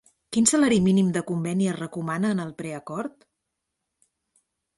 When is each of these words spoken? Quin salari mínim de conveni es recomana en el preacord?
Quin 0.35 0.45
salari 0.51 0.77
mínim 0.85 1.11
de 1.17 1.21
conveni 1.27 1.67
es 1.73 1.77
recomana 1.81 2.33
en 2.37 2.41
el 2.47 2.55
preacord? 2.63 3.29